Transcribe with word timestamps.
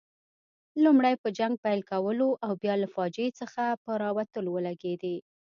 لومړی 0.83 1.13
په 1.23 1.29
جنګ 1.37 1.53
پیل 1.63 1.81
کولو 1.91 2.29
او 2.45 2.51
بیا 2.61 2.73
له 2.83 2.87
فاجعې 2.95 3.29
څخه 3.39 3.63
په 3.83 3.91
راوتلو 4.03 4.49
ولګېدې. 4.53 5.15